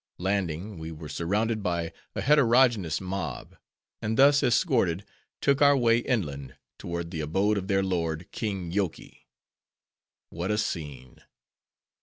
Landing, 0.17 0.79
we 0.79 0.91
were 0.91 1.07
surrounded 1.07 1.61
by 1.61 1.93
a 2.15 2.21
heterogeneous 2.21 2.99
mob; 2.99 3.55
and 4.01 4.17
thus 4.17 4.41
escorted, 4.41 5.05
took 5.41 5.61
our 5.61 5.77
way 5.77 5.99
inland, 5.99 6.55
toward 6.79 7.11
the 7.11 7.19
abode 7.21 7.55
of 7.55 7.67
their 7.67 7.83
lord, 7.83 8.25
King 8.31 8.71
Yoky. 8.71 9.27
What 10.31 10.49
a 10.49 10.57
scene! 10.57 11.19